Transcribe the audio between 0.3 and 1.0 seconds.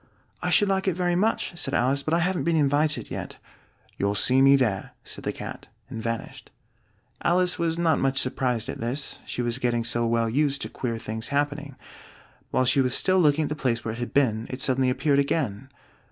"I should like it